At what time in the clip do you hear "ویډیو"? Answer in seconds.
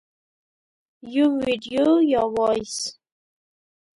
1.45-1.87